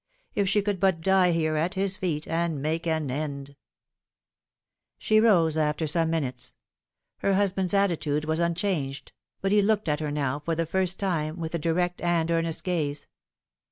If 0.33 0.49
she 0.49 0.63
could 0.63 0.79
but 0.79 1.01
die 1.01 1.31
there, 1.31 1.57
at 1.57 1.75
his 1.75 1.95
feet, 1.95 2.27
and 2.27 2.59
make 2.59 2.87
an 2.87 3.11
end! 3.11 3.55
She 4.97 5.19
rose 5.19 5.57
after 5.57 5.85
some 5.85 6.09
minutes. 6.09 6.55
Her 7.17 7.35
husband's 7.35 7.75
attitude 7.75 8.25
was 8.25 8.39
unchanged; 8.39 9.11
but 9.41 9.51
he 9.51 9.61
looked 9.61 9.87
at 9.87 9.99
her 9.99 10.09
now, 10.09 10.39
for 10.39 10.55
the 10.55 10.65
first 10.65 10.97
time, 10.97 11.37
with 11.39 11.53
a 11.53 11.59
direct 11.59 12.01
and 12.01 12.31
earnest 12.31 12.63
gaze. 12.63 13.07